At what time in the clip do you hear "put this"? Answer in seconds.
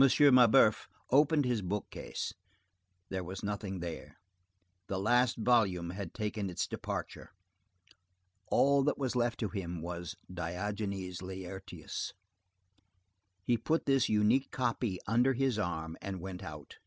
13.58-14.08